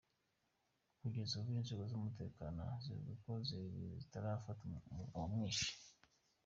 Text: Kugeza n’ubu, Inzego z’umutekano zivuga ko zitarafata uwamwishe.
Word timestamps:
Kugeza 0.99 1.35
n’ubu, 1.39 1.57
Inzego 1.61 1.83
z’umutekano 1.91 2.61
zivuga 2.83 3.13
ko 3.23 3.31
zitarafata 3.47 4.61
uwamwishe. 5.13 5.71